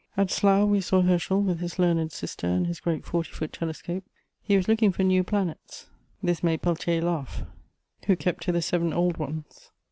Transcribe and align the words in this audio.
At 0.17 0.31
Slough 0.31 0.67
we 0.67 0.81
saw 0.81 1.03
Herschel, 1.03 1.43
with 1.43 1.59
his 1.59 1.77
learned 1.77 2.11
sister 2.11 2.47
and 2.47 2.65
his 2.65 2.79
great 2.79 3.05
forty 3.05 3.29
foot 3.29 3.53
telescope; 3.53 4.03
he 4.41 4.57
was 4.57 4.67
looking 4.67 4.91
for 4.91 5.03
new 5.03 5.23
planets: 5.23 5.91
this 6.23 6.41
made 6.41 6.63
Peltier 6.63 7.03
laugh, 7.03 7.43
who 8.07 8.15
kept 8.15 8.41
to 8.45 8.51
the 8.51 8.63
seven 8.63 8.93
old 8.93 9.17
ones. 9.17 9.69